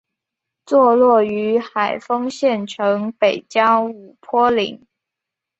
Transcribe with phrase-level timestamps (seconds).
[0.65, 4.87] 坐落于海丰县城北郊五坡岭。